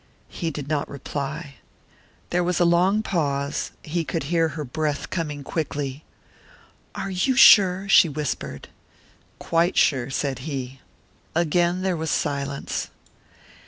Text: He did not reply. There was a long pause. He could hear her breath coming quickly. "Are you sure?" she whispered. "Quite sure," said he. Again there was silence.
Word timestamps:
He 0.29 0.49
did 0.49 0.67
not 0.67 0.89
reply. 0.89 1.57
There 2.31 2.43
was 2.43 2.59
a 2.59 2.65
long 2.65 3.03
pause. 3.03 3.69
He 3.83 4.03
could 4.03 4.23
hear 4.33 4.47
her 4.57 4.63
breath 4.65 5.11
coming 5.11 5.43
quickly. 5.43 6.03
"Are 6.95 7.11
you 7.11 7.35
sure?" 7.35 7.87
she 7.87 8.09
whispered. 8.09 8.69
"Quite 9.37 9.77
sure," 9.77 10.09
said 10.09 10.39
he. 10.49 10.81
Again 11.35 11.83
there 11.83 11.95
was 11.95 12.09
silence. 12.09 12.89